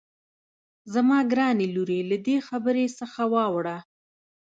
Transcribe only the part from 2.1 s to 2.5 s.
دې